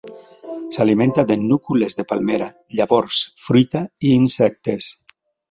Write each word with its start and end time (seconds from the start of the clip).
S'alimenta 0.77 1.25
de 1.31 1.37
núcules 1.41 1.97
de 1.99 2.05
palmera, 2.13 2.47
llavors, 2.79 3.21
fruita 3.49 3.85
i 4.11 4.17
insectes. 4.25 4.91